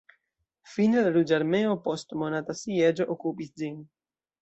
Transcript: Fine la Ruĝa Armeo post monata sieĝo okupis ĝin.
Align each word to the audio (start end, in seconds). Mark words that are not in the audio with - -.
Fine 0.75 1.03
la 1.03 1.11
Ruĝa 1.17 1.37
Armeo 1.37 1.77
post 1.85 2.17
monata 2.25 2.59
sieĝo 2.65 3.11
okupis 3.19 3.57
ĝin. 3.65 3.83